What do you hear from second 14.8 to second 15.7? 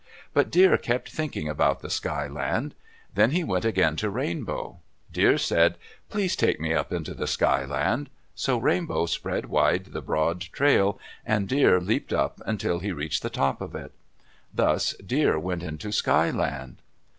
Deer went